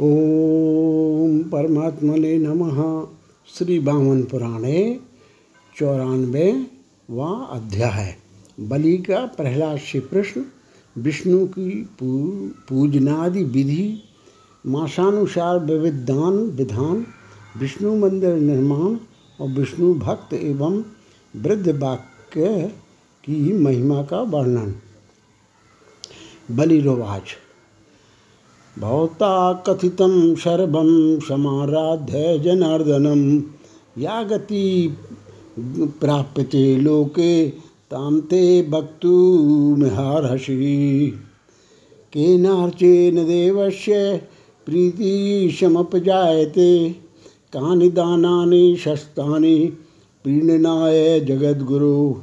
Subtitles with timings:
[0.00, 2.76] ओम परमात्मने नमः।
[3.48, 5.00] श्री बामन पुराणे
[5.76, 6.66] चौरानवे
[7.10, 8.14] व अध्याय।
[8.60, 10.44] बलि का प्रहलाद से प्रश्न
[10.98, 14.02] विष्णु की पूजनादि विधि
[14.66, 17.06] मासानुसार विविधान विधान,
[17.58, 18.96] विष्णु मंदिर निर्माण
[19.40, 20.82] और विष्णु भक्त एवं
[21.36, 22.72] वृद्ध वाक्य
[23.24, 24.74] की महिमा का वर्णन।
[26.50, 27.36] बलिरोवाच
[28.80, 33.42] भवता कथितं सर्वं समाराध्य जनार्दनं।
[34.02, 34.96] या गति
[36.00, 37.52] प्राप्यते लोके
[37.90, 41.12] तां ते वक्तुमिहार्हसि
[42.12, 44.22] केनार्चेन देवस्य
[44.66, 46.96] प्रीतिशमपजायते
[47.52, 49.72] कानि दानानि शस्तानि
[50.24, 52.14] प्रीणनाय जगद्गुरु।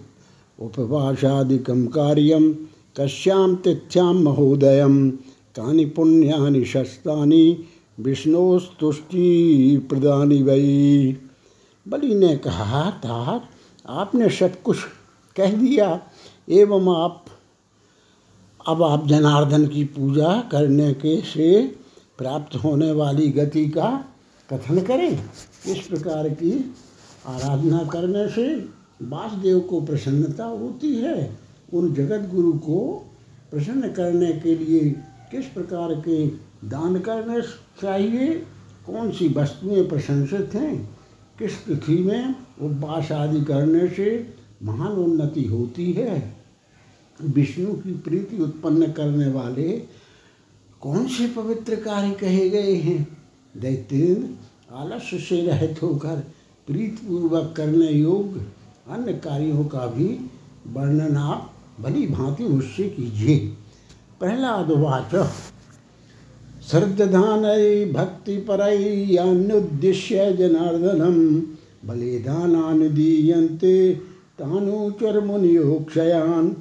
[0.60, 2.54] उपवासादिकं कार्यं
[3.00, 5.12] कस्यां तिथ्यां महोदयम्।
[5.56, 7.66] कानि पुण्यानि शस्तानि
[8.00, 11.18] विष्णुस्तुष्टि प्रदानी वही
[11.88, 13.50] बलि ने कहा था
[13.88, 14.78] आपने सब कुछ
[15.36, 16.02] कह दिया,
[16.50, 17.26] एवं आप,
[18.68, 21.68] अब आप जनार्दन की पूजा करने के से
[22.18, 24.06] प्राप्त होने वाली गति का
[24.54, 25.12] कथन करें।
[25.68, 26.76] इस प्रकार की
[27.28, 28.56] आराधना करने से
[29.02, 31.38] वासुदेव को प्रसन्नता होती है।
[31.74, 33.06] उन जगत गुरु को
[33.52, 34.96] प्रसन्न करने के लिए
[35.36, 36.28] किस प्रकार के
[36.68, 37.42] दान करने
[37.82, 38.34] चाहिए?
[38.86, 40.98] कौन सी वस्तुएँ प्रशंसित हैं?
[41.40, 44.34] किस तिथि में उपवास आदि करने से
[44.64, 46.36] महान उन्नति होती है?
[47.22, 49.84] विष्णु की प्रीति उत्पन्न करने वाले
[50.82, 53.18] कौन से पवित्र कार्य कहे गए हैं?
[53.58, 54.30] दैत्येंद्र
[54.76, 56.16] आलस्य से रहित होकर
[56.68, 58.46] प्रीतिपूर्वक करने योग्य
[58.90, 60.32] अन्य कार्यों का भी
[60.68, 63.58] वर्णन आप भली भांति मुझसे कीजिए।
[64.26, 65.12] प्रहलाद उवाच
[66.70, 71.42] श्रद्धानय भक्तिपरैयान्युद्दिश्य जनार्दनं
[71.88, 73.94] बलिदानानि दीयन्ते
[74.40, 76.54] तानुचरमुनियोक्षयान्।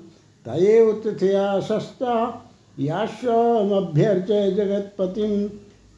[0.47, 2.45] तयेव तिथया सस्ता
[2.81, 5.49] याश्रमभ्यर्च्य जगत्पतिं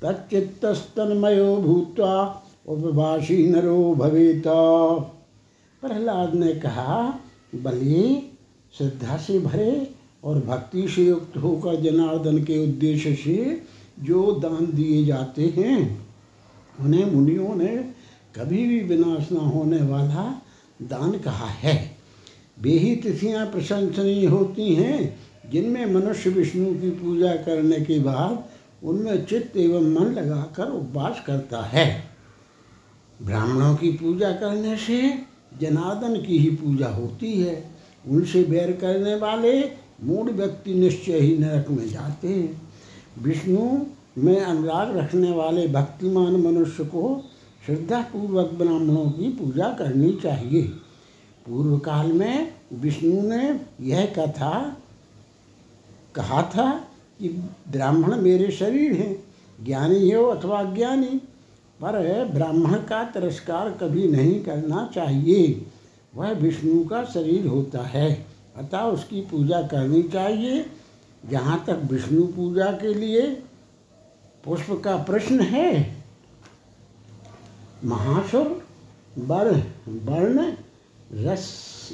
[0.02, 4.42] तच्चित्तस्तन्मयो भूत्वा उपवासी नरो भवेत।
[5.82, 7.20] प्रहलाद ने कहा,
[7.54, 8.32] बलि
[8.78, 9.95] श्रद्धा से भरे
[10.26, 13.62] और भक्ति से युक्त होकर जनार्दन के उद्देश्य से
[14.00, 16.06] जो दान दिए जाते हैं,
[16.80, 17.76] उन्हें मुनियों ने
[18.36, 20.42] कभी भी विनाश न होने वाला
[20.82, 21.96] दान कहा है।
[22.60, 25.20] वे ही तिथियाँ प्रशंसनीय होती हैं,
[25.50, 28.44] जिनमें मनुष्य विष्णु की पूजा करने के बाद
[28.84, 32.04] उनमें चित्त एवं मन लगाकर उपवास करता है।
[33.22, 35.14] ब्राह्मणों की पूजा करने से
[35.60, 37.70] जनार्दन की ही पूजा होती है।
[38.08, 42.62] उनसे बैर करने वाले मूड व्यक्ति निश्चय ही नरक में जाते हैं।
[43.22, 43.84] विष्णु,
[44.18, 47.24] में अनुराग रखने वाले भक्तिमान मनुष्य को
[47.66, 50.62] श्रद्धापूर्वक ब्राह्मणों की पूजा करनी चाहिए।
[51.46, 54.76] पूर्व काल में विष्णु ने यह कथा
[56.14, 56.88] कहा था
[57.20, 57.28] कि
[57.72, 59.24] ब्राह्मण मेरे शरीर हैं,
[59.64, 61.20] ज्ञानी हो अथवा ज्ञानी,
[61.80, 65.66] पर ब्राह्मण का तिरस्कार कभी नहीं करना चाहिए।
[66.16, 70.64] वह विष्णु का शरीर होता है। अतः उसकी पूजा करनी चाहिए।
[71.30, 73.26] जहाँ तक विष्णु पूजा के लिए
[74.44, 75.96] पुष्प का प्रश्न है,
[77.84, 78.62] महासुर
[79.18, 79.62] वर्ण
[80.04, 80.52] वर्ण,
[81.24, 81.46] रस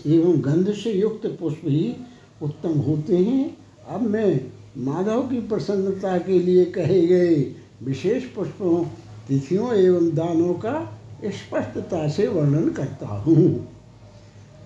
[0.06, 1.94] एवं गंध से युक्त पुष्प ही
[2.42, 3.56] उत्तम होते हैं।
[3.88, 4.40] अब मैं
[4.76, 7.34] माधव की प्रसन्नता के लिए कहे गए
[7.82, 8.84] विशेष पुष्पों,
[9.28, 13.71] तिथियों एवं दानों का स्पष्टता से वर्णन करता हूँ।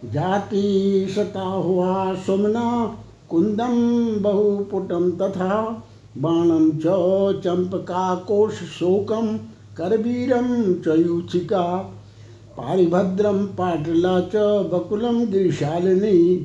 [0.04, 2.96] जाति सता हुआ सुमना
[3.30, 3.76] कुंदम
[4.20, 5.82] बहुपुटम तथा
[6.18, 6.84] बाणम च
[7.40, 9.36] चंपका कोश शोकम
[9.76, 11.92] करवीरम च यूचिका।
[12.56, 14.36] पारिभद्रम पाटला च
[14.72, 16.36] बकुलम गिरिशालिनी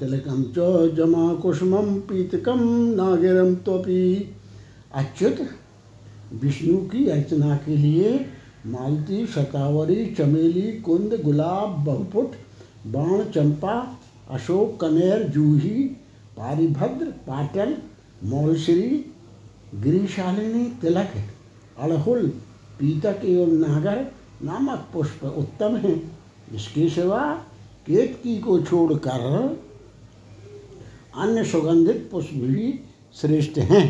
[0.00, 2.60] तिलकम च जमा कुसुमम पीतकम
[2.96, 4.30] नागिरम त्वपी।
[4.94, 5.36] अच्युत,
[6.42, 8.26] विष्णु की अर्चना के लिए
[8.66, 12.32] मालती, शतावरी, चमेली, कुंद, गुलाब, बहुपुट
[12.86, 13.74] बाण चंपा
[14.30, 15.84] अशोक कनेर, जूही,
[16.36, 17.76] पारिभद्र पाटल
[18.24, 19.04] मौलश्री,
[19.74, 21.12] गिरीशालिनी तिलक
[21.78, 22.26] अड़हुल,
[22.78, 24.06] पीतक एवं नागर
[24.44, 25.96] नामक पुष्प उत्तम हैं
[26.54, 27.22] इसके सिवा
[27.86, 29.26] केतकी को छोड़कर
[31.16, 32.72] अन्य सुगंधित पुष्प भी
[33.16, 33.86] श्रेष्ठ हैं।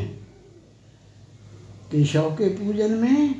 [1.90, 3.34] केशव के पूजन में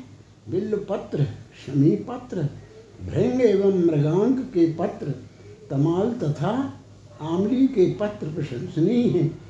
[0.49, 1.25] बिल्व पत्र
[1.65, 2.47] शमी पत्र
[3.05, 5.13] भृंग एवं मृगांक के पत्र
[5.71, 6.73] तमाल तथा
[7.21, 9.41] आमली के पत्र प्रशंसनीय हैं।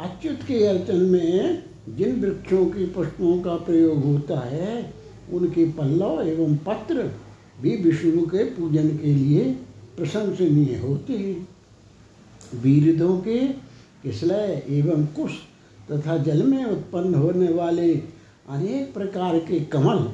[0.00, 4.94] अच्युत के अर्चन में जिन वृक्षों के पुष्पों का प्रयोग होता है,
[5.32, 7.10] उनके पल्लव एवं पत्र
[7.62, 9.44] भी विष्णु के पूजन के लिए
[9.96, 11.48] प्रशंसनीय होते हैं।
[12.62, 13.38] वीरदों के
[14.02, 15.32] किसलय एवं कुश
[15.92, 17.94] तथा जल में उत्पन्न होने वाले
[18.48, 20.08] अनेक प्रकार के कमल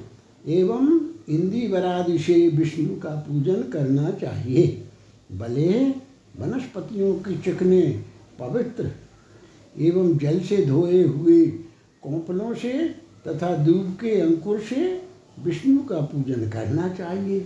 [0.51, 4.84] एवं इंदी वरादि से विष्णु का पूजन करना चाहिए।
[5.39, 5.91] भले
[6.39, 8.03] वनस्पतियों की चिकने
[8.39, 8.91] पवित्र
[9.79, 11.47] एवं जल से धोए हुए
[12.03, 12.73] कोंपलों से
[13.29, 15.03] तथा दूब के अंकुर से
[15.45, 17.41] विष्णु का पूजन करना चाहिए।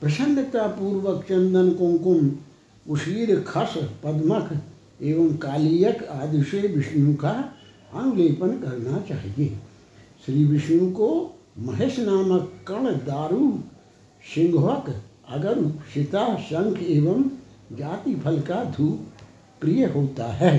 [0.00, 2.32] प्रसन्नता पूर्वक चंदन, कुमकुम
[2.90, 4.60] उशीर खस पद्मक
[5.02, 7.54] एवं कालियक आदि से विष्णु का
[7.94, 9.58] अनुलेपन करना चाहिए।
[10.26, 11.08] श्री विष्णु को
[11.58, 13.58] महेश नामक कण दारू
[14.34, 15.62] सिंहक अगर
[15.94, 17.22] सीता शंख एवं
[17.72, 19.06] जाति फल का धूप
[19.60, 20.54] प्रिय होता है।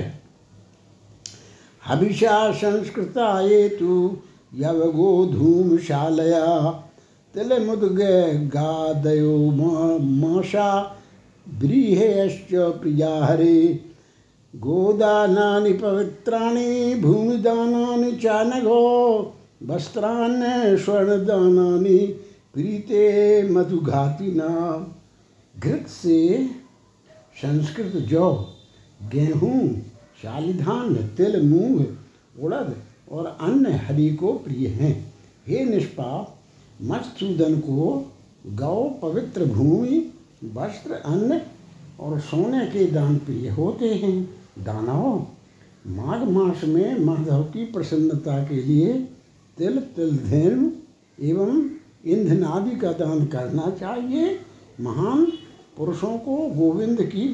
[1.82, 4.22] हविषा संस्कृता ये तो
[4.54, 6.46] यवगो धूमशालया,
[7.34, 8.00] तिलमुद्ग
[8.52, 9.36] गादयो
[10.00, 10.70] माशा
[11.46, 13.80] व्रीहेश्च प्रिया हरे
[14.54, 18.84] गोदानानि पवित्राणि, भूमिदानानि चानघो,
[19.62, 20.42] वस्त्रान्,
[20.78, 21.98] स्वर्णदानानि
[22.56, 24.46] प्रीते मधुघातिना
[25.58, 26.46] घृत से
[27.42, 28.32] संस्कृत जौ,
[29.12, 29.82] गेहूँ,
[30.22, 31.84] शालिधान, तिल, मूंग,
[32.40, 32.76] उड़द
[33.12, 35.14] और अन्य हरि को प्रिय हैं।
[35.48, 36.36] हे निष्पाप
[36.82, 38.12] मत्सूदन को
[38.46, 40.12] गौ पवित्र भूमि,
[40.44, 41.40] वस्त्र, अन्न
[42.00, 45.26] और सोने के दान प्रिय होते हैं। दानव,
[45.86, 48.92] माघ मास में माधव की प्रसन्नता के लिए
[49.58, 50.70] तिल तिल, धेनु
[51.20, 51.68] एवं
[52.06, 54.40] ईंधन आदि का दान करना चाहिए।
[54.80, 55.32] महान
[55.76, 57.28] पुरुषों को गोविंद की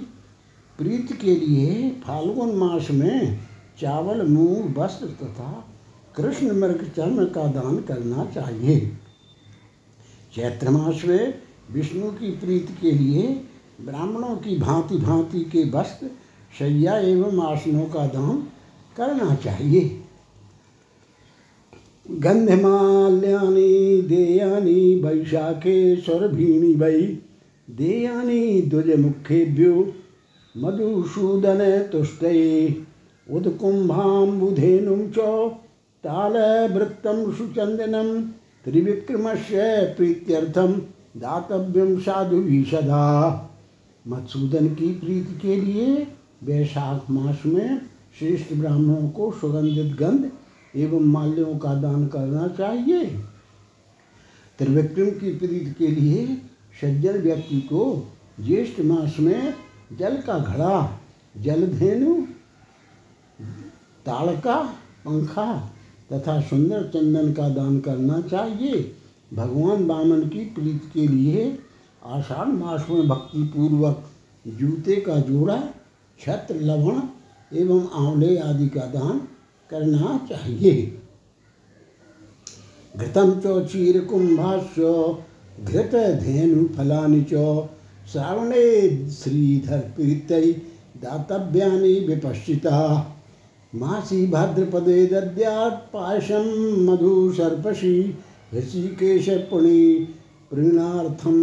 [0.79, 3.39] प्रीति के लिए फाल्गुन मास में
[3.81, 5.69] चावल, मूंग, वस्त्र तथा
[6.17, 8.99] कृष्ण मृग चर्म का दान करना चाहिए।
[10.35, 11.35] चैत्र मास में
[11.71, 13.45] विष्णु की प्रीति के लिए
[13.81, 16.11] ब्राह्मणों की भांति भांति के वस्त्र,
[16.59, 18.49] शैया एवं आसनों का दान
[18.97, 20.02] करना चाहिए।
[22.11, 27.01] गंधमाल्यानि देयानि वैशाखे स्वरभीणि वै।
[27.71, 29.93] देयानि द्विजमुखेभ्यो
[30.57, 32.83] मधुसूदन तुष्टये
[33.31, 35.19] उदकुम्भाम्बुधेनुं च
[36.05, 38.23] तालवृत्तं सुचन्दनं,
[38.65, 40.73] त्रिविक्रमस्य प्रीत्यर्थम
[41.17, 43.07] दातव्यम साधु सदा
[44.09, 46.07] मधुसूदन की प्रीति के लिए
[46.45, 47.81] वैशाख मास में
[48.19, 50.31] श्रेष्ठ ब्राह्मणों को सुगंधित गंध
[50.77, 53.05] एवं माल्यों का दान करना चाहिए।
[54.59, 56.27] त्रिविक्रम की प्रीति के लिए
[56.81, 59.55] सज्जन व्यक्ति को ज्येष्ठ मास में
[59.99, 60.99] जल का घड़ा
[61.37, 62.15] जलधेनु
[64.07, 64.63] ताड़का,
[65.05, 65.73] पंखा
[66.13, 68.95] तथा सुंदर चंदन का दान करना चाहिए।
[69.35, 71.59] भगवान बामन की प्रीति के लिए
[72.05, 74.05] आषाढ़ मास में भक्ति पूर्वक
[74.47, 75.63] जूते का जोड़ा,
[76.21, 77.01] छत्र, लवण
[77.53, 79.21] एवं आंवले आदि का दान
[79.73, 80.99] करना चाहिए।
[82.97, 84.79] घृतम च चीर कुंभाश्च
[85.65, 87.33] घृत धेनु फलानि च,
[88.13, 88.65] श्रावणे
[89.11, 90.33] श्रीधर प्रीत
[91.03, 92.79] दातव्यानि विपश्चिता।
[93.75, 96.45] मासी भाद्रपदे दद्यात् पायसम
[96.89, 98.19] मधु सर्पशी
[98.55, 100.09] ऋषिकेश पुणी
[100.51, 101.37] प्रीणार्थम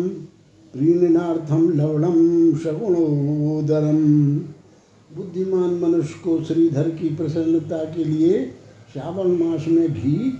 [0.74, 2.20] प्रीणनार्थम लवणम
[2.58, 4.01] शगुणोदरम।
[5.16, 8.51] बुद्धिमान मनुष्य को श्रीधर की प्रसन्नता के लिए
[8.94, 10.34] श्रावण मास में घी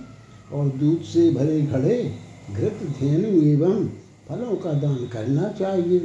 [0.52, 2.14] और दूध से भरे घड़े,
[2.54, 3.86] घृत, धेनु एवं
[4.28, 5.98] फलों का दान करना चाहिए।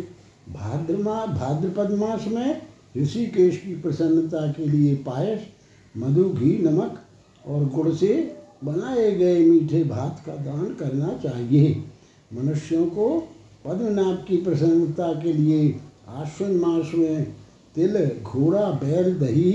[0.50, 2.62] भाद्रमा भाद्रपद मास में
[2.98, 5.40] ऋषिकेश की प्रसन्नता के लिए पायस,
[5.98, 7.00] मधु, घी, नमक
[7.48, 11.84] और गुड़ से बनाए गए मीठे भात का दान करना चाहिए।
[12.34, 13.20] मनुष्यों को
[13.66, 15.80] पद्मनाभ की प्रसन्नता के लिए
[16.10, 17.45] आश्विन मास में
[17.76, 19.52] तिल, घोड़ा, बैल, दही,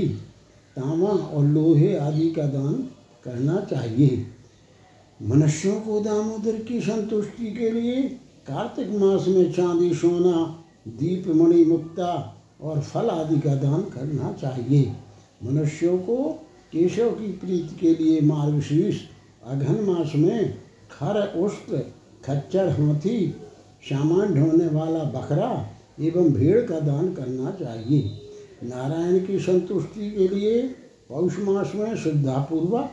[0.77, 2.75] तांबा और लोहे आदि का दान
[3.25, 4.27] करना चाहिए।
[5.23, 8.03] मनुष्यों को दामोदर की संतुष्टि के लिए
[8.47, 14.93] कार्तिक मास में चांदी, सोना, दीप, मणि, मुक्ता और फल आदि का दान करना चाहिए।
[15.45, 18.97] मनुष्यों को केशव की प्रीति के लिए मार्गशीर्ष
[19.47, 20.55] अघन मास में
[20.91, 21.75] खर उष्ट
[22.25, 23.35] खच्चर, हाथी
[23.83, 28.11] सामान ढोने वाला बकरा एवं भेड़ का दान करना चाहिए।
[28.65, 30.63] नारायण की संतुष्टि के लिए
[31.09, 32.91] पौष मास में श्रद्धापूर्वक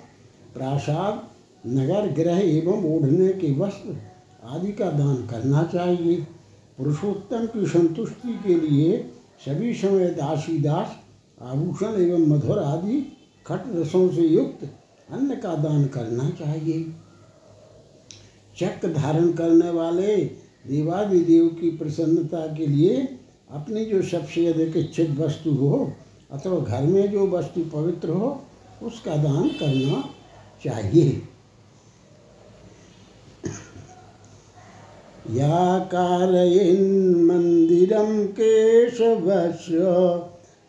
[0.53, 1.27] प्रासाद,
[1.67, 3.95] नगर ग्रह एवं ओढ़ने के वस्त्र
[4.43, 6.15] आदि का दान करना चाहिए।
[6.77, 8.97] पुरुषोत्तम की संतुष्टि के लिए
[9.45, 10.95] सभी समय दासी दास
[11.41, 13.01] आभूषण एवं मधुर आदि
[13.45, 14.63] खट रसों से युक्त
[15.11, 16.83] अन्न का दान करना चाहिए।
[18.59, 20.15] चक्र धारण करने वाले
[20.69, 23.17] देवादिदेव की प्रसन्नता के लिए
[23.51, 25.93] अपनी जो सबसे अधिक इच्छित वस्तु हो,
[26.31, 28.43] अथवा घर में जो वस्तु पवित्र हो,
[28.83, 30.09] उसका दान करना
[30.63, 31.21] चाहिए।
[35.31, 39.77] या कारयन् मन्दिरं केशवस्य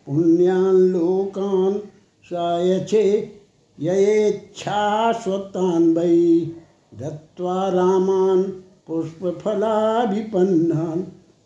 [0.05, 1.77] पुण्यान् लोकान्
[2.23, 3.33] सायचे
[3.79, 6.51] ययेच्छाश्वतान् वै
[6.99, 11.01] दत्त्वा रामान् पुष्पफलाभिपन्नान्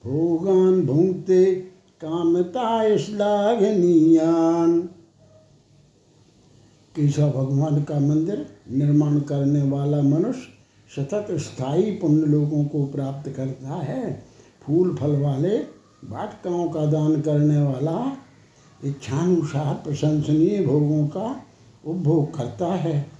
[0.05, 1.55] भोगान् भुङ्क्ते
[2.01, 4.81] कामताय श्लाघनीयान्
[6.95, 10.49] केशव भगवान का मंदिर निर्माण करने वाला मनुष्य
[10.95, 14.25] सतत स्थायी पुण्य लोगों को प्राप्त करता है।
[14.61, 15.61] फूल फल वाले,
[16.03, 18.17] वाटकाओं का दान करने वाला,
[18.85, 21.43] इच्छानुसार प्रशंसनीय भोगों का
[21.85, 23.11] उपभोग करता है।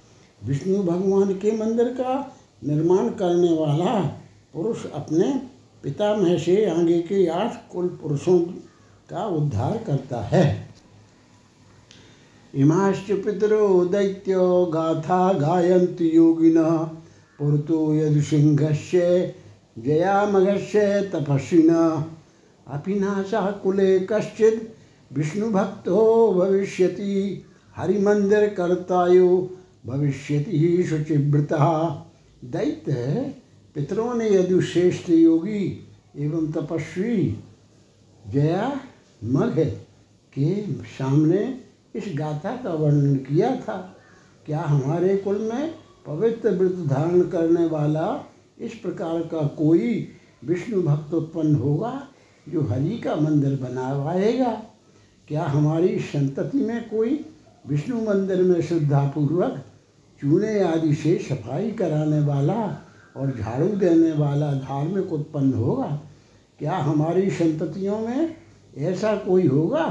[0.46, 2.33] विष्णु भगवान के मंदिर का
[2.66, 4.00] निर्माण करने वाला
[4.54, 5.42] पुरुष अपने
[5.82, 8.38] पितामह से आगे के आठ कुल पुरुषों
[9.10, 10.68] का उद्धार करता है।
[12.54, 16.76] इमाश्च पितरो दैत्यो गाथा गायन्ति योगिनः
[17.38, 19.34] पुरतो यदुसिंहस्य
[19.78, 22.04] जयामघस्य तपस्विनः।
[22.68, 24.62] अपि नाशः कुले कश्चित्
[25.16, 27.44] विष्णुभक्तो भविष्यति।
[27.76, 29.50] हरिमन्दिरकर्तायो
[29.86, 32.03] भविष्यति शुचिव्रतः
[32.44, 32.92] दैत्य
[33.74, 37.38] पितरों ने यदु श्रेष्ठ योगी एवं तपस्वी
[38.30, 38.80] जया
[39.24, 39.58] मघ
[40.32, 41.60] के सामने
[41.94, 43.96] इस गाथा का वर्णन किया था,
[44.46, 45.74] क्या हमारे कुल में
[46.06, 48.24] पवित्र व्रत धारण करने वाला
[48.60, 50.08] इस प्रकार का कोई
[50.44, 52.08] विष्णु भक्त उत्पन्न होगा
[52.48, 54.52] जो हरि का मंदिर बनावाएगा
[55.28, 57.24] क्या हमारी संतति में कोई
[57.66, 59.64] विष्णु मंदिर में श्रद्धापूर्वक
[60.20, 62.60] चूने आदि से सफ़ाई कराने वाला
[63.16, 65.86] और झाड़ू देने वाला धार्मिक उत्पन्न होगा।
[66.58, 68.36] क्या हमारी संततियों में
[68.76, 69.86] ऐसा कोई होगा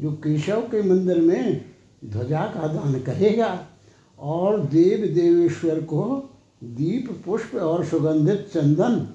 [0.00, 1.64] जो केशव के मंदिर में
[2.04, 3.66] ध्वजा का दान करेगा
[4.18, 6.04] और देव देवेश्वर को
[6.64, 9.06] दीप, पुष्प और सुगंधित चंदन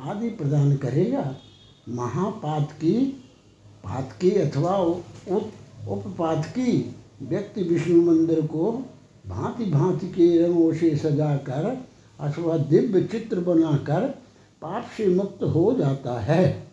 [0.00, 1.34] आदि प्रदान करेगा?
[1.88, 2.94] महापातकी
[3.84, 5.52] पातकी अथवा उप
[5.88, 8.82] उपपातकी व्यक्ति विष्णु मंदिर को
[9.28, 11.78] भांति भांति के रंगों से सजाकर
[12.20, 14.14] अथवा दिव्य चित्र बनाकर
[14.62, 16.70] पाप से मुक्त हो जाता है।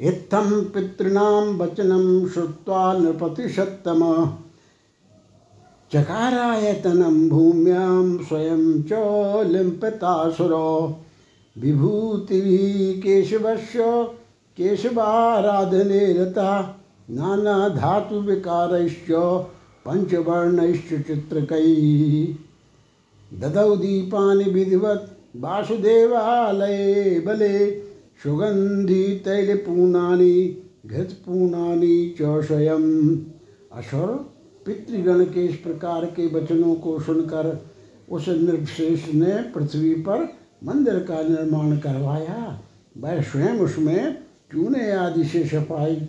[0.00, 4.36] इत्थम पितॄणां वचनं श्रुत्वा नृपतिशत्तमः
[5.92, 8.92] चकारायतनं भूम्यां स्वयं च
[9.48, 11.00] लिम्पतासुरो।
[11.58, 14.08] विभूतिभिः केशवस्य
[14.56, 19.10] केशवाराधने रता नानाधातुविकारैश्च
[19.86, 22.34] पञ्चवर्णैश्च चित्रकैः
[23.40, 27.80] ददौ दीपानि विधिवत् वासुदेवालये बले
[28.22, 33.16] सुगन्धितैलपूर्णानि, घृतपूर्णानि च स्वयं
[33.72, 34.34] असुर,
[34.66, 37.66] पितृगण के इस प्रकार के वचनों को सुनकर
[38.10, 40.32] उस नृपश्रेष्ठ ने पृथ्वी पर
[40.64, 42.60] मंदिर का निर्माण करवाया।
[42.98, 44.16] वह स्वयं उसमें
[44.52, 46.08] चूने आदि से सफ़ाई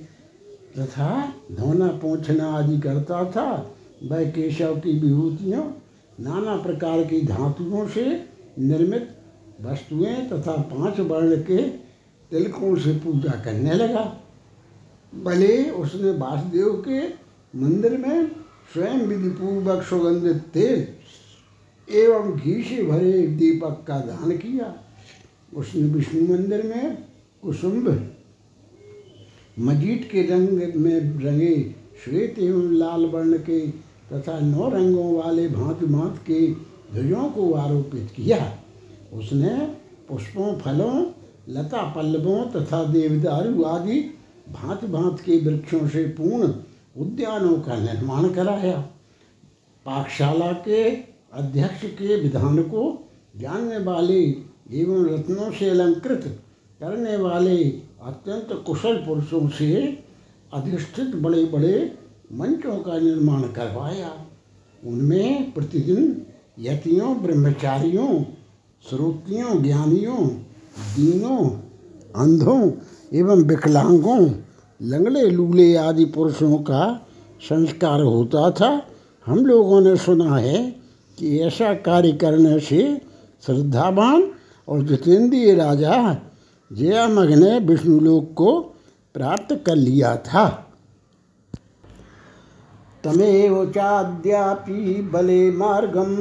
[0.79, 5.63] तथा धोना पोंछना आदि करता था, वह केशव की विभूतियों,
[6.19, 8.25] नाना प्रकार की धातुओं से
[8.59, 9.09] निर्मित
[9.61, 11.57] वस्तुएँ तथा पाँच वर्ण के
[12.31, 14.21] तिलकों से पूजा करने लगा।
[15.23, 17.07] भले उसने वासुदेव के
[17.59, 18.27] मंदिर में
[18.73, 20.87] स्वयं विधि पूर्वक सुगंधित तेल
[21.95, 24.75] एवं घी से भरे दीपक का दान किया।
[25.53, 27.03] उसने विष्णु मंदिर में
[27.43, 28.14] कुसुम्भ
[29.59, 31.55] मजीट के रंग में रंगे
[32.03, 33.59] श्वेत एवं लाल वर्ण के
[34.11, 36.39] तथा नौ रंगों वाले भांति भांत के
[36.93, 38.57] ध्वजों को आरोपित किया।
[39.13, 39.55] उसने
[40.09, 41.05] पुष्पों, फलों,
[41.49, 43.99] लता पल्लवों तथा देवदारू आदि
[44.49, 46.53] भांत भांत के वृक्षों से पूर्ण
[46.97, 48.77] उद्यानों का निर्माण कराया।
[49.85, 50.83] पाकशाला के
[51.33, 52.83] अध्यक्ष के विधान को
[53.37, 54.21] जानने वाले
[54.73, 56.23] एवं रत्नों से अलंकृत
[56.79, 57.57] करने वाले
[58.05, 59.97] अत्यंत कुशल पुरुषों से
[60.53, 61.97] अधिष्ठित बड़े बड़े
[62.33, 64.11] मंचों का निर्माण करवाया
[64.85, 66.25] उनमें प्रतिदिन
[66.59, 68.23] यतियों, ब्रह्मचारियों
[68.89, 70.27] श्रोतियों ज्ञानियों,
[70.95, 71.49] दीनों,
[72.15, 72.71] अंधों
[73.13, 74.29] एवं विकलांगों,
[74.81, 77.07] लंगड़े लूले आदि पुरुषों का
[77.41, 78.87] संस्कार होता था।
[79.25, 80.75] हम लोगों ने सुना है
[81.19, 83.01] कि ऐसा कार्य करने से
[83.45, 84.31] श्रद्धावान
[84.67, 86.21] और जितेंद्रिय राजा
[86.71, 88.59] जयामग ने विष्णुलोक को
[89.13, 90.47] प्राप्त कर लिया था।
[93.03, 96.15] तमेव चाद्यापि बले मार्गम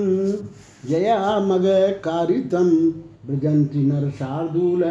[0.88, 1.62] जया मग
[2.04, 2.70] कारितम
[3.26, 4.84] ब्रजंति नर शार्दूल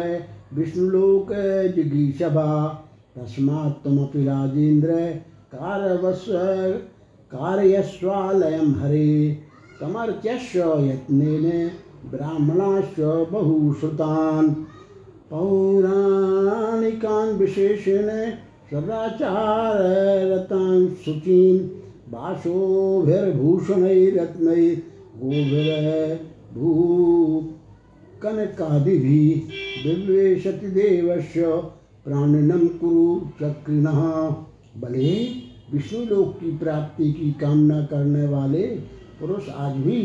[0.54, 1.28] विष्णुलोक
[1.76, 2.48] जिगीषभा
[3.16, 4.90] तस्मात् त्वमपि राजेन्द्र
[5.54, 6.32] कारवस्व
[7.32, 9.38] कारयस्वालयं हरे।
[9.80, 11.70] तमर्त्यश्च यत्नेन
[12.10, 13.00] ब्राह्मणाश्च
[13.32, 14.54] बहुश्रुतान्।
[15.34, 18.08] पौराणिकान् विशेषेण
[18.70, 21.60] सदाचाररतान् शुचीन्
[22.14, 24.74] वासोभिर्भूषणैरत्नैः
[25.22, 26.70] गोभिर्भू
[28.22, 29.30] कनकादिभिः
[29.84, 31.42] विवेशति देवस्य
[32.04, 33.06] प्राणिनं कुरु
[33.40, 34.00] चक्रिणः।
[34.80, 35.12] भले
[35.72, 38.66] विष्णुलोक की प्राप्ति की कामना करने वाले
[39.20, 40.00] पुरुष आज भी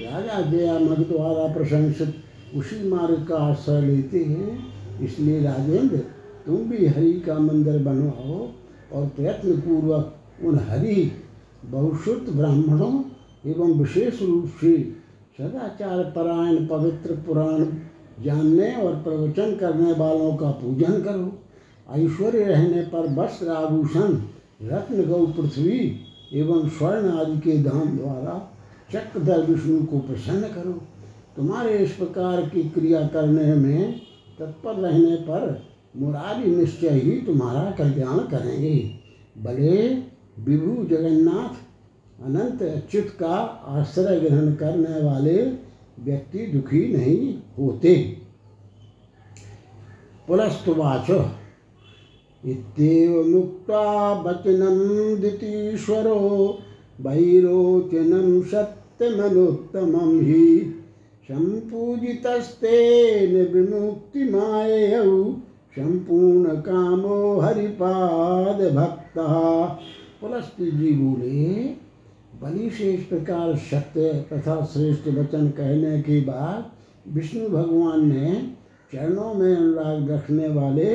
[0.00, 2.14] राजा दयामग द्वारा प्रशंसित
[2.56, 5.96] उसी मार्ग का आश्रय लेते हैं। इसलिए राजेंद्र,
[6.46, 8.48] तुम भी हरि का मंदिर बनवाओ
[8.92, 11.12] और प्रयत्न पूर्वक उन हरि,
[11.64, 13.02] बहुशुद्ध ब्राह्मणों
[13.46, 14.76] एवं विशेष रूप से
[15.38, 17.64] सदाचार परायण पवित्र पुराण
[18.24, 21.38] जानने और प्रवचन करने वालों का पूजन करो।
[21.90, 24.14] ऐश्वर्य रहने पर वस्त्र, आभूषण,
[24.62, 26.00] रत्न, गौ, पृथ्वी
[26.32, 28.52] एवं स्वर्ण आदि के दान द्वारा
[28.92, 30.82] चक्रधर विष्णु को प्रसन्न करो।
[31.36, 34.00] तुम्हारे इस प्रकार की क्रिया करने में
[34.38, 35.62] तत्पर रहने पर
[35.96, 38.94] मुरारी निश्चय ही तुम्हारा कल्याण करेंगे।
[39.42, 39.94] भले
[40.44, 41.54] विभु जगन्नाथ
[42.24, 43.34] अनंत अच्युत का
[43.66, 45.42] आश्रय ग्रहण करने वाले
[46.00, 48.16] व्यक्ति दुखी नहीं होते।
[50.28, 51.10] पुलस्तुवाच
[52.46, 56.58] इत्येव मुक्ता वचनम दितीश्वरो,
[57.00, 60.73] वैरोचनं सत्यमनुत्तमं हि।
[61.28, 62.74] सम्पूजितस्तेन
[63.52, 65.12] विमुक्तिमाययौ
[65.76, 69.32] सम्पूर्णकामो हरिपादभक्तः।
[70.20, 71.46] पुलस्ती जी बोले
[72.42, 78.34] बलि से इस प्रकार सत्य तथा श्रेष्ठ वचन कहने के बाद विष्णु भगवान ने
[78.92, 80.90] चरणों में अनुराग रखने वाले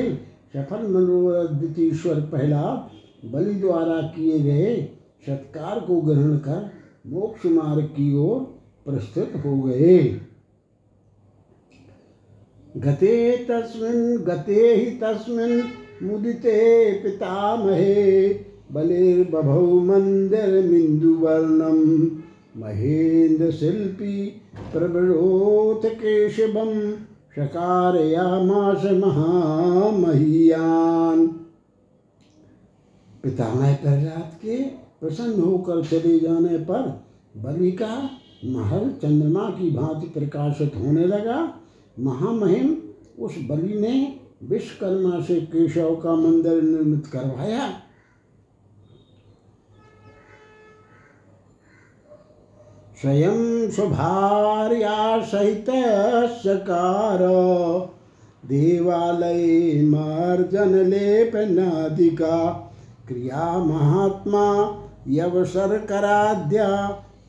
[0.54, 2.62] सफल मनोरथ द्वितीश्वर पहला
[3.24, 4.76] बलि द्वारा किए गए
[5.26, 6.70] सत्कार को ग्रहण कर
[7.06, 10.20] मोक्ष मार्ग की ओर प्रस्तुत हो गए।
[12.76, 15.62] गते तस्मिन्, गते ही तस्मिन्
[16.02, 18.40] मुदिते पितामहे,
[18.72, 22.10] बलिर्बभौ मन्दिरमिन्दुवर्णं
[22.56, 26.96] महेन्द्रशिल्पी प्रवरोथ केशवं,
[27.36, 31.40] शकारयामास महामहीयान।
[33.22, 34.64] पितामह प्रहलाद के
[35.00, 37.04] प्रसन्न होकर चले जाने पर
[37.36, 38.10] बलि का
[38.44, 41.38] महल चंद्रमा की भांति प्रकाशित होने लगा।
[41.98, 42.76] महामहिम
[43.18, 47.68] उस बलि ने विश्वकर्मा से केशव का मंदिर निर्मित करवाया।
[53.00, 55.66] स्वयं स्वभार्या सहित
[56.38, 57.18] सकार
[58.46, 62.48] देवालय मार्जन लेपनादिका
[63.08, 64.44] क्रिया महात्मा,
[65.08, 66.68] यवसर कराद्या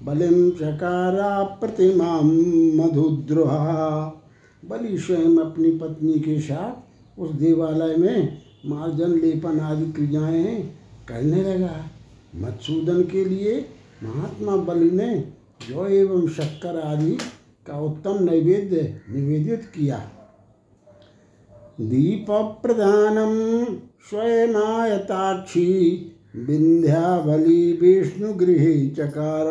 [0.03, 2.21] बलिम चकारा प्रतिमा
[2.83, 4.21] मधुद्रोहा।
[4.65, 10.75] बलि स्वयं अपनी पत्नी के साथ उस देवालय में मार्जन, लेपन आदि क्रियाएँ
[11.07, 11.89] करने लगा।
[12.35, 13.69] मधुसूदन के लिए
[14.03, 15.31] महात्मा बलि ने
[15.69, 17.17] जौ एवं शक्कर आदि
[17.67, 20.11] का उत्तम नैवेद्य निवेदित किया।
[21.81, 23.65] दीप प्रधानम
[24.09, 29.47] स्वयमायताक्षी विंध्यावली विष्णुगृह चकार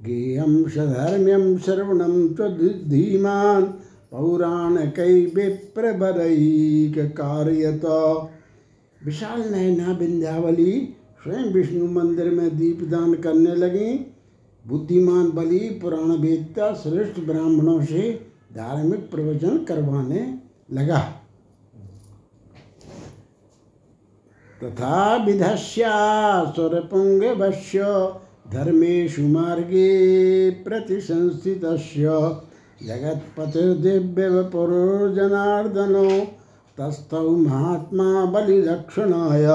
[0.00, 2.40] गेयम सधर्म्यम श्रवणम च
[2.88, 3.62] धीमान,
[4.12, 7.84] पौराणकै विप्रबरैक कार्यत
[9.06, 14.12] विशाल नैना विंध्यावली स्वयं विष्णु मंदिर में दीपदान करने लगी।
[14.66, 18.10] बुद्धिमान बलि पुराण वेदता श्रेष्ठ ब्राह्मणों से
[18.56, 20.34] धार्मिक प्रवचन करवाने
[20.72, 21.23] लगा।
[24.64, 28.12] तथा विधस्यासुरपुङ्गवश्य
[28.52, 32.04] धर्मेषु मार्गे प्रतिसंस्थितस्य।
[32.86, 36.26] जगत्पतिर्दिव्यवपुरो जनार्दनो
[36.78, 39.46] तस्थौ महात्मा बलिलक्षणाय।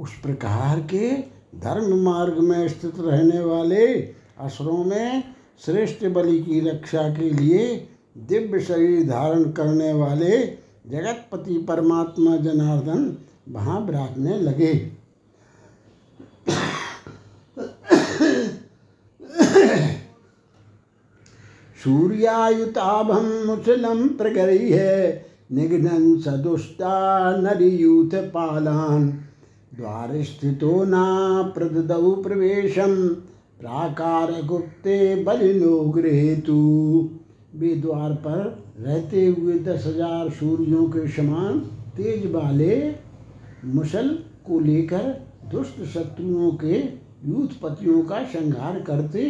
[0.00, 1.16] उस प्रकार के
[1.58, 5.22] धर्म मार्ग में स्थित रहने वाले असुरों में
[5.64, 10.46] श्रेष्ठ बलि की रक्षा के लिए दिव्य शरीर धारण करने वाले
[10.88, 13.16] जगतपति परमात्मा जनार्दन
[13.48, 14.74] वहाँ विराजने लगे।
[21.78, 24.06] सूर्यायुताभम मुसलम
[24.72, 26.96] है निघ्नन सदुष्टा
[27.36, 29.06] नरियूथ पालान
[29.74, 31.06] द्वार स्थितो ना
[31.54, 32.96] प्रददौ प्रवेशम
[33.60, 36.58] प्राकार गुप्ते बलिनो गृहेतु।
[37.54, 38.42] वे द्वार पर
[38.78, 41.58] रहते हुए दस हज़ार सूर्यों के समान
[41.96, 42.74] तेज वाले
[43.64, 44.08] मुसल
[44.46, 45.04] को लेकर
[45.52, 46.78] दुष्ट शत्रुओं के
[47.28, 49.24] यूथपतियों का संहार करते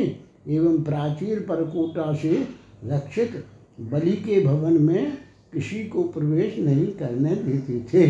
[0.49, 2.47] एवं प्राचीर परकोटा से
[2.85, 3.45] रक्षित
[3.81, 5.19] बलि के भवन में
[5.53, 8.07] किसी को प्रवेश नहीं करने देते थे।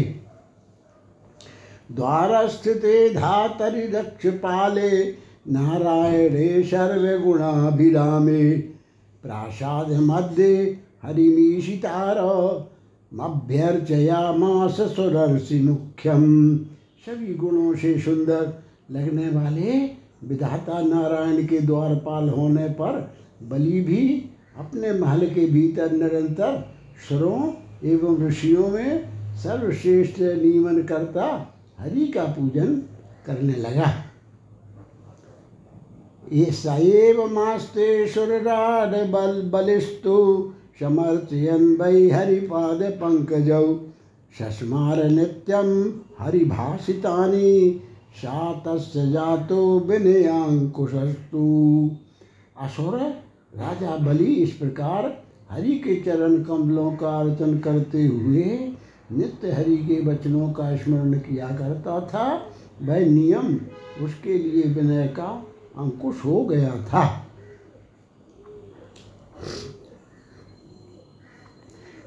[1.94, 2.82] द्वार स्थित
[3.14, 4.90] धातरि दक्ष पाले
[5.48, 8.52] नारायणे सर्वगुणाभिरामे
[9.22, 12.18] प्रासाद मध्य हरिमीशितार
[13.12, 16.24] मभ्यर्चयामास सुरर्षि मुख्यम।
[17.06, 18.52] सभी गुणों से सुंदर
[18.90, 19.78] लगने वाले
[20.24, 22.98] विधाता नारायण के द्वारपाल होने पर
[23.42, 24.02] बलि भी
[24.58, 26.64] अपने महल के भीतर निरंतर
[27.08, 27.40] सुरों
[27.84, 31.26] एवं ऋषियों में सर्वश्रेष्ठ नियमन करता
[31.78, 32.74] हरि का पूजन
[33.26, 33.92] करने लगा।
[36.32, 40.16] ये सएव मास्ते सुरराड बल बलिस्तु
[40.80, 43.64] समर्थयन वै पंकजौ
[44.38, 45.68] सस्मार नित्यम
[46.18, 47.80] हरिभाषितानि
[48.16, 51.44] सा तस्य जातो विनयांकुशस्तु
[52.60, 52.98] असुर
[53.54, 58.44] राजा बलि इस प्रकार हरि के चरण कमलों का अर्चन करते हुए
[59.12, 62.24] नित्य हरि के वचनों का स्मरण किया करता था।
[62.82, 63.54] वह नियम
[64.04, 65.30] उसके लिए विनय का
[65.78, 67.27] अंकुश हो गया था।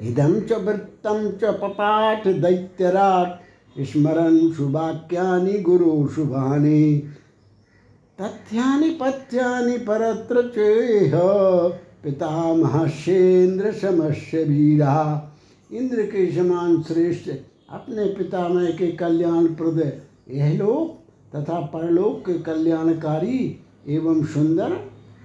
[0.02, 3.40] इदम च वृत्तम च पपाठ दैत्यराट
[4.56, 6.84] शुभाख्यानि गुरु शुभानि।
[8.20, 11.14] तथ्यानि पथ्यानि परत्र चेह
[12.04, 14.98] पितामहस्येन्द्र समस्य वीरा
[15.70, 17.30] इंद्र के समान श्रेष्ठ,
[17.70, 19.80] अपने पितामह के कल्याण प्रद
[20.32, 20.98] यह लोक
[21.36, 23.40] तथा परलोक के कल्याणकारी
[23.90, 24.74] एवं सुंदर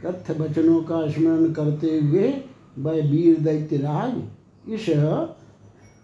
[0.04, 2.32] तथ्य वचनों का स्मरण करते हुए
[2.78, 4.12] वह वीर दैत्यराज
[4.68, 4.88] इस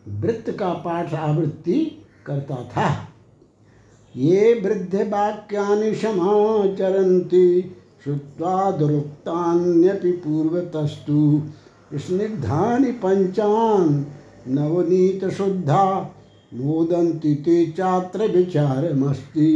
[0.08, 1.78] वृत्त का पाठ आवृत्ति
[2.26, 2.88] करता था।
[4.16, 11.42] ये वृद्ध वाक्यानि समाचरन्ति श्रुत्वा दुरुक्तान्यपि पूर्वतस्तु।
[11.94, 14.04] स्निग्धानि पञ्चान्
[14.48, 15.84] नवनीतशुद्धा
[16.54, 19.50] मोदंती ते चात्र विचारमस्ति।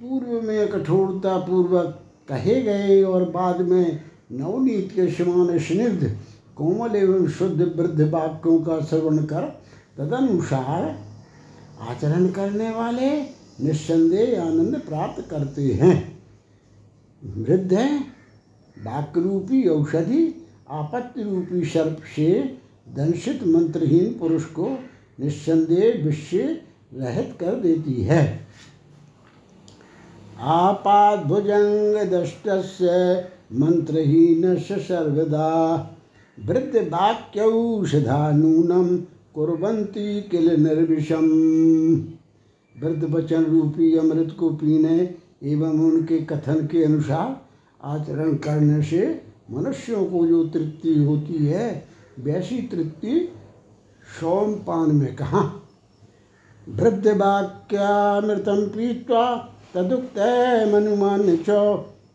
[0.00, 4.00] पूर्व में कठोरता पूर्वक कहे गए और बाद में
[4.32, 6.16] नवनीत के समान स्निग्ध
[6.60, 9.44] कोमल एवं शुद्ध वृद्ध वाक्यों का श्रवण कर,
[9.98, 10.82] तदनुसार
[11.80, 13.10] आचरण करने वाले
[13.60, 15.96] निस्संदेह आनंद प्राप्त करते हैं।
[17.22, 17.72] वृद्ध
[18.76, 20.22] वाक्रूपी औषधि
[20.70, 22.32] आपत्ति रूपी सर्प से
[22.88, 24.68] दंशित मंत्रहीन पुरुष को
[25.20, 26.60] निस्संदेह विषय
[26.94, 28.22] रहित कर देती है।
[30.40, 32.48] आपात भुजंग दष्ट
[33.52, 35.48] मंत्रहीन सर्वदा
[36.46, 38.96] वृद्ध वाक्यौषधा नूनम
[39.34, 41.26] कुरंती किल निर्विषम।
[42.82, 47.46] वृद्ध वचन रूपी अमृत को पीने एवं उनके कथन के अनुसार
[47.82, 51.86] आचरण करने से मनुष्यों को जो तृप्ति होती है,
[52.20, 53.28] वैसी तृप्ति
[54.20, 55.68] सोमपान में कहाँ।
[56.68, 60.18] वृद्ध वाक्यामृतम पीत्वा तदुक्त
[60.74, 61.48] मनुमान च,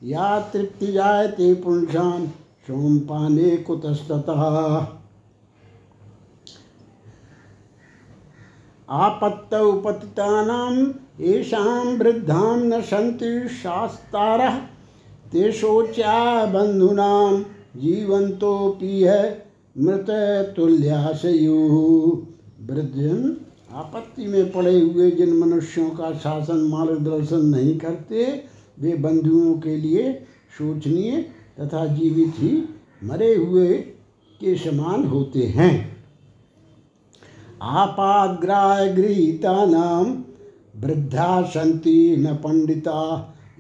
[0.03, 2.27] या तृप्ति जायते पुंसाम
[2.67, 4.41] सोमपाने कुतस्ततः।
[8.89, 10.73] आपत्तौ पतितानां
[11.19, 11.97] येषां
[12.59, 14.57] न सन्ति शास्तारः,
[15.31, 17.41] तेषोच्या बन्धूनां
[17.81, 19.03] जीवन्तोऽपि
[19.75, 20.09] मृत
[20.55, 21.55] तुल्याशयु
[22.61, 23.37] वृद्धन
[23.73, 28.43] आपत्ति में पड़े हुए जिन मनुष्यों का शासन, मार्गदर्शन नहीं करते,
[28.79, 30.13] वे बंधुओं के लिए
[30.57, 31.25] शोचनीय
[31.59, 32.63] तथा जीवित ही
[33.03, 33.73] मरे हुए
[34.41, 35.97] के समान होते हैं।
[37.61, 40.23] आपाग्राह गृहीता नाम
[40.81, 43.01] वृद्धा संति न पंडिता,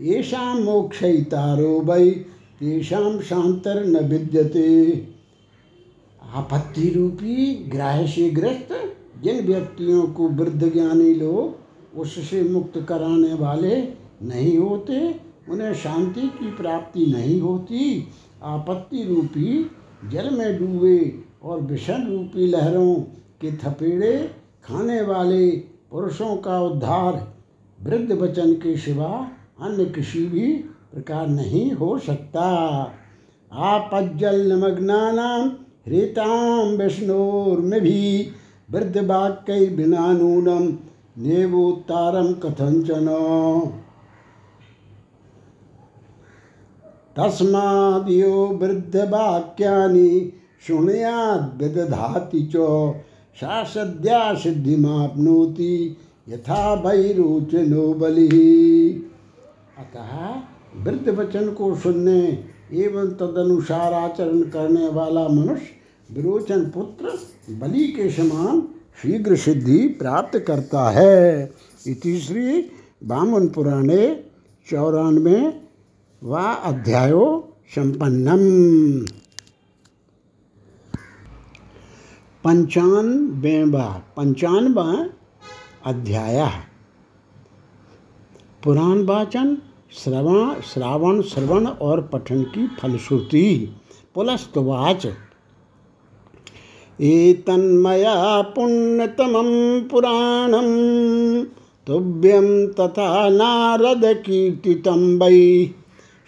[0.01, 2.09] येषां मोक्षयितारो वै,
[2.59, 5.07] तेषां शांतर न विद्यते।
[6.33, 8.69] आपत्ति रूपी ग्राह से ग्रस्त
[9.23, 13.75] जिन व्यक्तियों को वृद्ध ज्ञानी लोग उससे मुक्त कराने वाले
[14.21, 18.07] नहीं होते उन्हें शांति की प्राप्ति नहीं होती,
[18.43, 19.71] आपत्ति रूपी
[20.11, 22.95] जल में डूबे और विषण रूपी लहरों
[23.41, 24.31] के थपेड़े
[24.65, 25.49] खाने वाले
[25.91, 27.35] पुरुषों का उद्धार
[27.83, 29.31] वृद्ध वचन के सिवा
[29.61, 30.53] अन्य किसी भी
[30.93, 32.41] प्रकार नहीं हो सकता।
[33.51, 35.51] आप आपज्जल नमग्नानाम
[35.87, 38.31] हृताम विष्णुर्मि भी
[38.71, 40.77] वृद्ध वाक्य बिना नूनम
[41.17, 43.07] नेवोत्तारम कथंचन
[47.17, 50.31] तस्मादियो वृद्धवाक्यानि
[50.67, 52.55] शृणुयाद् विदधाति च।
[53.37, 55.97] सा सद्या सिद्धिमाप्नोति
[56.29, 58.27] यथा वैरोचनो बलि
[59.77, 60.11] अतः
[60.83, 62.21] वृद्ध वचन को सुनने
[62.73, 65.67] एवं तदनुसार आचरण करने वाला मनुष्य,
[66.09, 67.17] विरोचन पुत्र,
[67.51, 68.61] बलि के समान
[69.01, 71.53] शीघ्र सिद्धि प्राप्त करता है।
[71.87, 72.61] इति श्री
[73.03, 74.25] बामन पुराणे
[74.69, 75.64] चौरानवे
[76.25, 78.39] व अध्यायो संपन्नम।
[82.43, 85.05] पंचानवेवा पंचानवा
[85.85, 86.49] अध्याय।
[88.63, 89.57] पुराण वाचन,
[89.91, 93.75] श्रवण, श्रावण, श्रवण और पठन की फलश्रुति।
[94.15, 95.05] पुलस्तवाच
[97.01, 100.65] एतन्मया पुण्यतमं पुराणं,
[101.87, 105.69] तुभ्यं तथा नारदकीर्तितं वै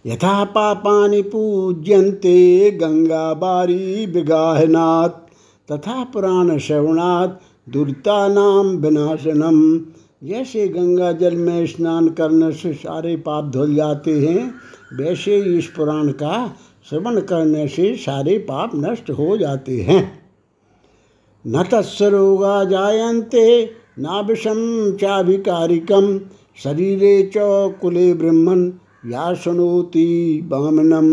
[0.05, 5.19] यथा पापानि पूज्यन्ते गंगा बारी विगाहनात्
[5.69, 7.39] तथा पुराण श्रवणात्
[7.73, 9.59] दुर्तानाम विनाशनम
[10.25, 14.55] जैसे गंगा जल में स्नान करने से सारे पाप धुल जाते हैं,
[14.95, 16.57] वैसे इस पुराण का
[16.91, 20.03] श्रवण करने से सारे पाप नष्ट हो जाते हैं।
[21.45, 23.47] न तस्य रोगा जायन्ते
[23.99, 24.59] ना विषम
[24.97, 26.19] चाभिकारिकम
[26.59, 27.39] शरीरे च
[27.81, 28.69] कुले ब्रह्मन
[29.07, 31.09] या सुनोति बामनम।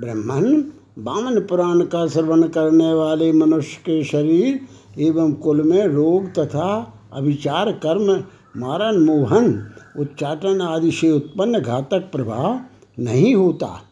[0.00, 0.64] ब्रह्मन
[0.98, 4.60] बामन पुराण का श्रवण करने वाले मनुष्य के शरीर
[4.98, 8.24] एवं कुल में रोग तथा अभिचार कर्म,
[8.60, 12.60] मारण, मोहन, उच्चाटन आदि से उत्पन्न घातक प्रभाव
[12.98, 13.82] नहीं होता।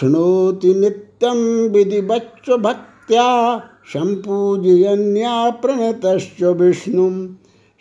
[0.00, 1.36] सुनोति नित्यम
[1.72, 7.28] विधिवच्च भक्त्या संपूजयन्या प्रणतश्च विष्णु।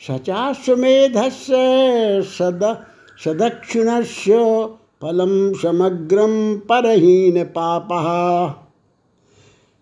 [0.07, 1.53] सचाश्वमेधस्य
[2.25, 2.77] सद
[3.23, 4.33] सदक्षिणस्य
[5.01, 8.07] फलम समग्रम परहीन पापः।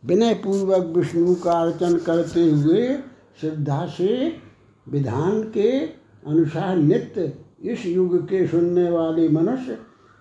[0.05, 2.97] विनय पूर्वक विष्णु का अर्चन करते हुए
[3.41, 4.37] श्रद्धा से
[4.89, 5.79] विधान के
[6.27, 9.73] अनुसार नित्य इस युग के सुनने वाले मनुष्य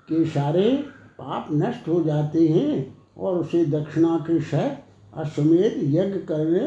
[0.08, 0.70] के सारे
[1.18, 4.76] पाप नष्ट हो जाते हैं और उसे दक्षिणा के सह
[5.16, 6.66] अश्वमेध यज्ञ करने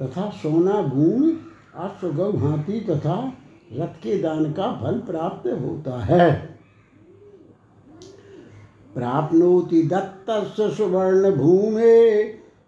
[0.00, 1.36] तथा सोना, भूमि
[1.76, 3.32] अश्वगौ हाथी तथा
[3.72, 6.58] रथ के दान का फल प्राप्त होता है।
[8.94, 10.26] प्राप्नोति दत्त
[10.76, 12.22] सुवर्ण भूमे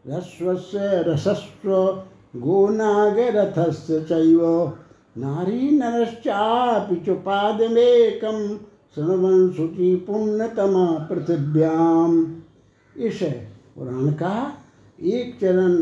[0.09, 1.71] रस्वस्य रसस्व,
[2.37, 4.73] गोनागरथस्य चैव।
[5.19, 8.59] नारी नरश्चापि च पादमेकं
[8.95, 12.37] शृण्वन् शुचि पुण्यतमा पृथिव्याम।
[12.97, 13.23] इस
[13.77, 14.53] पुराण का
[15.01, 15.73] एक चरण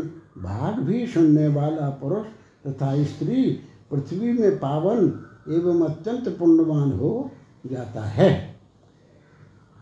[0.43, 2.25] भाग भी सुनने वाला पुरुष
[2.67, 3.59] तथा स्त्री
[3.91, 7.31] पृथ्वी में पावन एवं अत्यंत पुण्यवान हो
[7.65, 8.55] जाता है।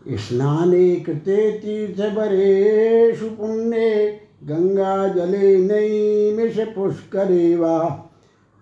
[0.08, 1.52] स्नाने कृते
[4.44, 7.78] गंगा जले नैमिष पुष्करे वा।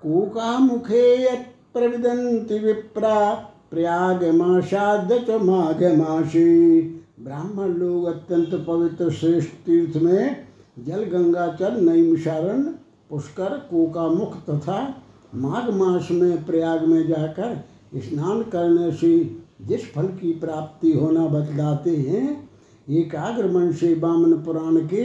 [0.03, 3.35] कूकामुखे यत् प्रविदन्ति विप्रा
[3.71, 6.81] प्रयाग प्रयागमाशाद च माघमासी।
[7.21, 10.45] ब्राह्मण लोग अत्यंत पवित्र श्रेष्ठ तीर्थ में
[10.79, 12.63] जल गंगा चल नैमिषारण
[13.11, 15.02] पुष्कर, कोकामुख तथा
[15.35, 17.65] माघ मास में प्रयाग में जाकर
[17.97, 19.19] स्नान करने से
[19.63, 22.49] जिस फल की प्राप्ति होना बतलाते हैं,
[22.89, 25.05] एकाग्र मन से बामन पुराण के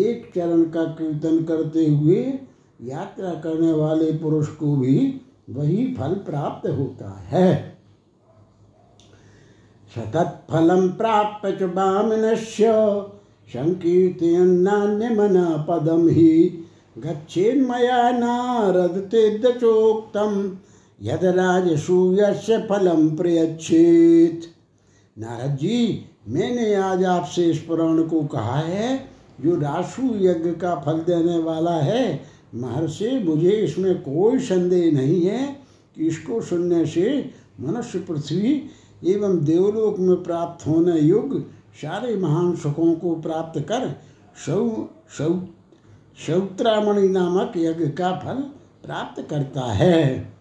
[0.00, 2.22] एक चरण का कीर्तन करते हुए
[2.82, 7.76] यात्रा करने वाले पुरुष को भी वही फल प्राप्त होता है।
[9.94, 12.72] सतत फलम प्राप्त च बामनस्य
[13.48, 16.32] संकीर्तयन्नान्यमना पदम ही
[16.96, 20.34] गच्छेन्मया नारद तेदचोक्तम
[21.00, 24.42] यद राजसूयस्य फलम प्रयच्छेत।
[25.16, 28.96] नारद जी मैंने आज आपसे इस पुराण को कहा है,
[29.40, 32.20] जो राशु यज्ञ का फल देने वाला है,
[32.54, 35.44] महर्षि, मुझे इसमें कोई संदेह नहीं है
[35.96, 37.30] कि इसको सुनने से
[37.60, 38.62] मनुष्य पृथ्वी
[39.06, 41.40] एवं देवलोक में प्राप्त होने युग
[41.76, 43.88] सारे महान सुखों को प्राप्त कर
[44.46, 45.28] सौ सौ
[46.18, 48.42] शौत्रामणि नामक यज्ञ का फल
[48.84, 50.36] प्राप्त करता है।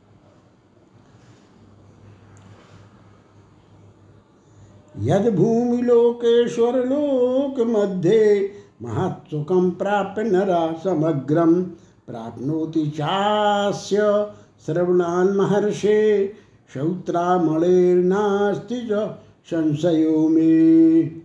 [4.99, 8.49] यद भूमि लोकेश्वर लोक मध्य
[8.81, 11.63] महत्सुखम प्राप्य नरा समग्रम
[12.07, 14.33] प्राप्नोति चास्य
[14.65, 16.33] श्रवणान महर्षे
[16.73, 21.24] शौत्रामणेर्नास्ति च संशयो में।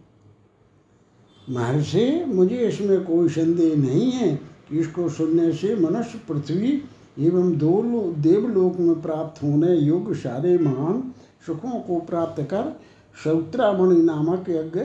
[1.51, 4.29] महर्षि, मुझे इसमें कोई संदेह नहीं है
[4.69, 6.83] कि इसको सुनने से मनुष्य पृथ्वी
[7.19, 7.83] एवं दो
[8.19, 11.03] देवलोक में प्राप्त होने योग्य सारे महान
[11.47, 12.81] सुखों को प्राप्त कर
[13.25, 14.81] सौत्रामणि नामक यज्ञ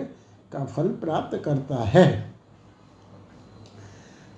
[0.53, 2.33] का फल प्राप्त करता है।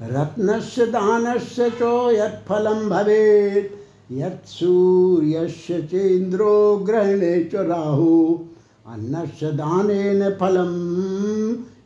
[0.02, 3.76] रत्न से दान से चो यत्फलं भवेत्।
[4.12, 8.40] यत्सूर्यस्य चेन्द्रो ग्रहणे च राहु।
[8.88, 10.74] अन्नस्य दानेन फलं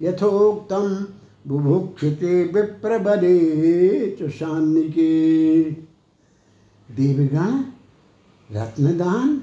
[0.02, 0.96] यथोक्तं
[1.48, 3.38] बुभुक्षिते विप्रबले
[4.20, 4.30] च
[6.90, 7.64] देवगण
[8.50, 9.42] रत्नदान,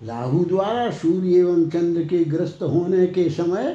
[0.00, 3.72] राहु द्वारा सूर्य एवं चंद्र के ग्रस्त होने के समय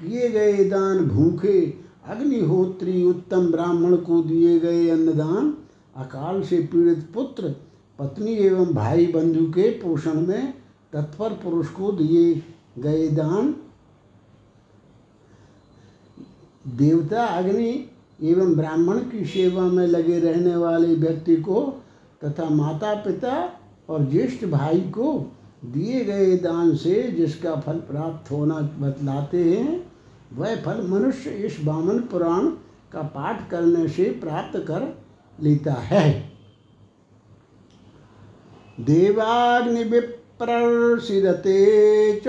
[0.00, 1.60] किए गए दान भूखे,
[2.08, 5.54] अग्निहोत्री उत्तम ब्राह्मण को दिए गए अन्नदान,
[5.96, 7.54] अकाल से पीड़ित पुत्र,
[7.98, 10.54] पत्नी एवं भाई बंधु के पोषण में
[10.92, 12.42] तत्पर पुरुष को दिए
[12.78, 13.54] गए दान
[16.66, 17.88] देवता अग्नि
[18.22, 21.82] एवं ब्राह्मण की सेवा में लगे रहने वाले व्यक्ति को
[22.24, 25.32] तथा माता पिता और ज्येष्ठ भाई को
[25.64, 29.92] दिए गए दान से जिसका फल प्राप्त होना बतलाते हैं,
[30.32, 32.46] वह फल मनुष्य इस बामन पुराण
[32.92, 35.02] का पाठ करने से प्राप्त कर
[35.40, 36.32] लेता है।
[38.80, 41.56] देवाग्नि विप्रसिदते
[42.20, 42.28] च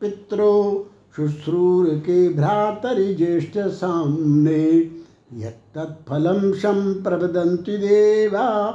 [0.00, 4.90] पित्रो शुश्रूर के भ्रातरि ज्येष्ठ सामने,
[5.34, 8.70] यत्तत्फलं संप्रवदन्ति देवा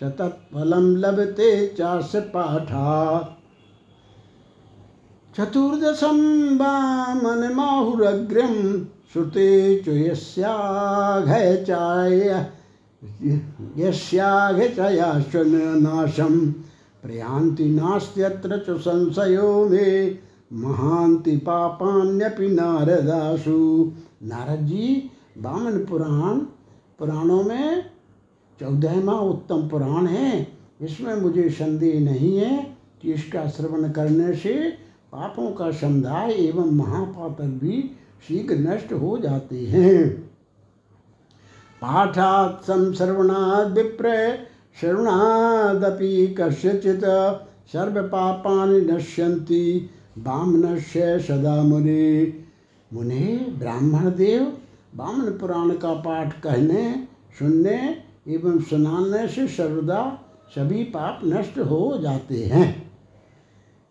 [0.00, 3.38] स तत्फलं लभते चास्य पाठात्
[5.36, 12.46] चतुर्दशं वामनमाहुरग्र्यं श्रुते च यस्याघचाय
[13.76, 16.52] यस्याघचयाश्वनाशं
[17.02, 26.38] प्रयान्ति नास्त्यत्र च संशयो मे। महांति पापान्यपि नारदासु। नारद जी, बामन पुराण,
[26.98, 27.90] पुराणों में
[28.60, 30.48] चौदहवा उत्तम पुराण है।
[30.80, 34.70] इसमें मुझे संदेह नहीं है कि इसका श्रवण करने से
[35.12, 37.90] पापों का समुदाय एवं महापातक भी
[38.28, 40.08] शीघ्र नष्ट हो जाते हैं।
[41.82, 44.38] पाठात् संश्रवणाद् विप्र,
[44.80, 47.04] शरणादपि कस्यचित्।
[47.72, 52.44] सर्वपापानि नश्यन्ति। बामनस्य सदा मुनि।
[52.92, 54.58] मुनि ब्राह्मण देव
[54.94, 57.06] बामन पुराण का पाठ कहने,
[57.38, 60.18] सुनने एवं सुनाने से सर्वदा
[60.54, 62.92] सभी पाप नष्ट हो जाते हैं।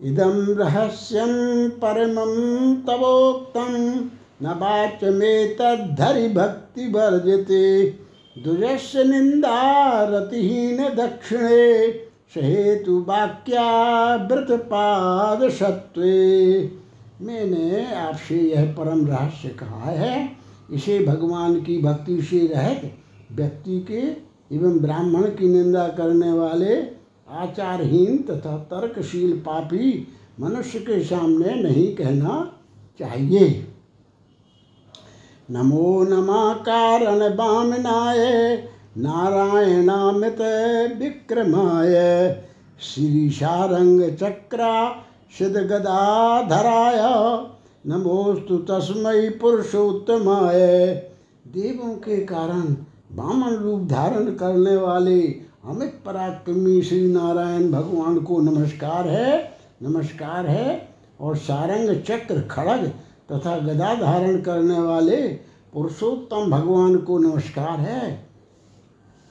[0.02, 2.34] इदम रहस्यम परमं
[2.76, 3.96] तवोक्तं,
[4.42, 7.90] न वाच्यमेतद्धरि भक्ति वर्जते
[8.38, 11.88] दुजस्य निंदारतिहीन दक्षिणे
[12.36, 16.16] सहेतु वाक्यावृत पाद सत्वे।
[17.22, 20.30] मैंने आपसे यह परम रहस्य कहा है।
[20.72, 22.92] इसे भगवान की भक्ति से रहत
[23.32, 24.02] व्यक्ति के
[24.56, 26.76] एवं ब्राह्मण की निंदा करने वाले
[27.30, 30.08] आचारहीन तथा तर्कशील पापी
[30.40, 32.36] मनुष्य के सामने नहीं कहना
[33.00, 33.68] चाहिए।
[35.52, 38.56] नमो नमा कारण बामनाय
[38.98, 40.40] नारायणामित
[40.98, 41.94] विक्रमाय
[42.82, 44.96] श्री सारंग चक्रा
[45.38, 46.98] सिद्ध गदाधराय।
[47.88, 50.60] नमोस्तु तस्मय पुरुषोत्तमाय।
[51.48, 52.62] देवों के कारण
[53.16, 55.22] बामन रूप धारण करने वाले
[55.66, 62.88] अमित पराक्रमी श्री नारायण भगवान को नमस्कार है नमस्कार है। और सारंग चक्र खड़ग
[63.32, 65.22] तथा गदा धारण करने वाले
[65.74, 68.27] पुरुषोत्तम भगवान को नमस्कार है।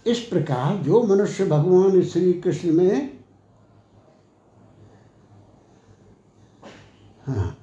[0.07, 3.17] इस प्रकार जो मनुष्य भगवान श्री कृष्ण में
[7.27, 7.57] हाँ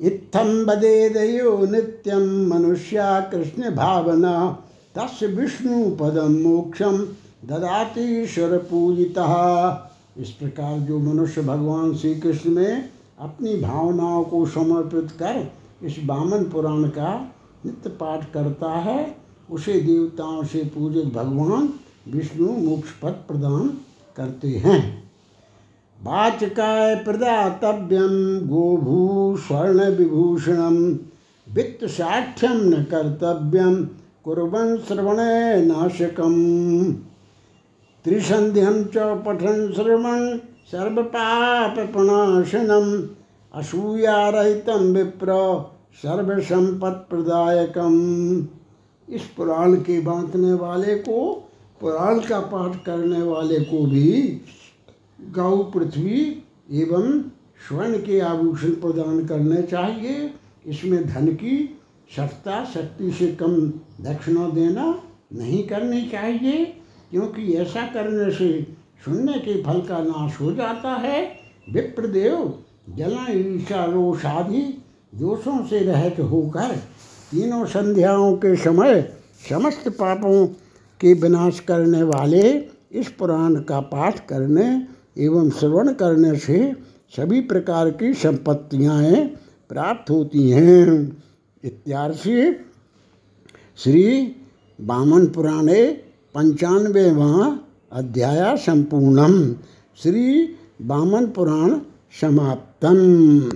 [0.00, 4.58] इत्थम बदेदयो नित्यम मनुष्या कृष्ण भावना,
[4.98, 6.98] तस् विष्णु पदम मोक्षम
[7.44, 9.26] ददाति ईश्वर पूजिता
[10.16, 15.52] इस प्रकार जो मनुष्य भगवान श्री कृष्ण में अपनी भावनाओं को समर्पित कर
[15.86, 17.32] इस बामन पुराण का
[17.66, 21.72] नित्य पाठ करता है उसे देवताओं से पूजित भगवान
[22.08, 23.78] विष्णु मोक्ष पद प्रदान
[24.16, 25.04] करते हैं।
[26.02, 30.98] वाचकाय प्रदातव्यम गोभू स्वर्ण विभूषणम
[31.54, 33.88] वित्त साठ्यम न कर्तव्यम
[34.24, 35.16] कुर्बन श्रवण
[35.66, 36.34] नाशकम।
[38.04, 40.38] त्रिसंध्यम च पठन श्रवण
[40.72, 43.02] सर्वपापप्रणाशनम्
[43.54, 45.64] असूयारहितं विप्र
[46.02, 47.94] सर्वसंपत्प्रदायकम
[49.08, 51.32] इस पुराण के बांटने वाले को,
[51.80, 54.40] पुराण का पाठ करने वाले को भी
[55.30, 56.20] गौ पृथ्वी
[56.72, 57.20] एवं
[57.68, 60.30] स्वर्ण के आभूषण प्रदान करने चाहिए।
[60.66, 61.56] इसमें धन की
[62.16, 63.56] सत्ता शक्ति से कम
[64.00, 64.84] दक्षिणा देना
[65.32, 66.64] नहीं करनी चाहिए,
[67.10, 68.50] क्योंकि ऐसा करने से
[69.04, 71.22] शून्य के फल का नाश हो जाता है।
[71.72, 72.52] विप्रदेव
[72.88, 74.62] जलन ईर्षा रोष आदि
[75.14, 76.76] दोषों से रहित होकर
[77.34, 79.14] तीनों संध्याओं के समय
[79.48, 80.46] समस्त पापों
[81.00, 84.86] के विनाश करने वाले इस पुराण का पाठ करने
[85.24, 86.72] एवं श्रवण करने से
[87.16, 89.02] सभी प्रकार की संपत्तियाँ
[89.68, 91.22] प्राप्त होती हैं।
[91.64, 92.64] इत्यादि
[93.76, 94.36] श्री
[94.80, 95.86] वामन पुराणे
[96.34, 97.58] पंचानवेवा
[97.92, 99.54] अध्याय संपूर्णम।
[100.02, 101.78] श्री वामन पुराण
[102.20, 103.50] समाप्तम।